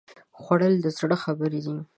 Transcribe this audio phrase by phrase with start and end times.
[0.39, 1.75] خوړل د زړه خبرې دي